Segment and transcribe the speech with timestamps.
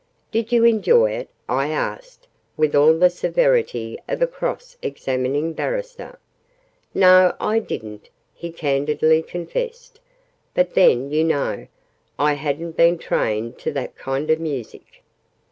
[0.31, 1.29] "Did you enjoy it?
[1.47, 6.17] I asked, with all the severity of a cross examining barrister.
[6.91, 9.99] "No, I didn't!" he candidly confessed.
[10.55, 11.67] "But then, you know,
[12.17, 15.03] I hadn't been trained to that kind of music!"